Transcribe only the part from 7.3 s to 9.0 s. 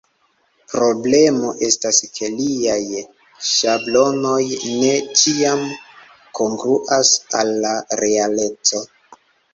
al la realeco.